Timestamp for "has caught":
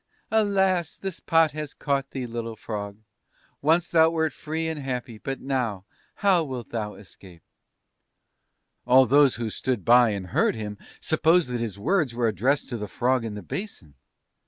1.51-2.09